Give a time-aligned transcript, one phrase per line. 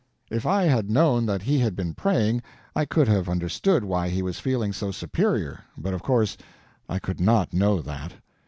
[0.31, 2.41] If I had know that he had been praying,
[2.75, 6.35] I could have understood why he was feeling so superior, but of course
[6.89, 8.13] I could not know that.